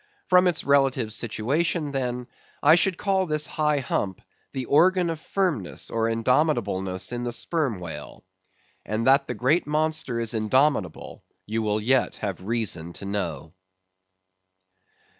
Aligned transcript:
From 0.29 0.47
its 0.47 0.63
relative 0.63 1.13
situation 1.13 1.91
then, 1.91 2.25
I 2.63 2.73
should 2.73 2.97
call 2.97 3.27
this 3.27 3.45
high 3.45 3.77
hump 3.81 4.19
the 4.51 4.65
organ 4.65 5.11
of 5.11 5.19
firmness 5.19 5.91
or 5.91 6.09
indomitableness 6.09 7.11
in 7.11 7.21
the 7.21 7.31
Sperm 7.31 7.77
Whale. 7.79 8.23
And 8.83 9.05
that 9.05 9.27
the 9.27 9.35
great 9.35 9.67
monster 9.67 10.19
is 10.19 10.33
indomitable, 10.33 11.23
you 11.45 11.61
will 11.61 11.79
yet 11.79 12.15
have 12.15 12.41
reason 12.41 12.93
to 12.93 13.05
know. 13.05 13.53